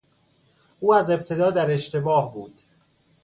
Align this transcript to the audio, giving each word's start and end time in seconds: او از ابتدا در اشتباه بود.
او 0.79 0.93
از 0.93 1.09
ابتدا 1.09 1.51
در 1.51 1.71
اشتباه 1.71 2.33
بود. 2.33 2.53